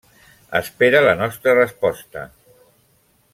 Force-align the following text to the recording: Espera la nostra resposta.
Espera 0.59 1.01
la 1.07 1.13
nostra 1.19 1.55
resposta. 1.59 2.25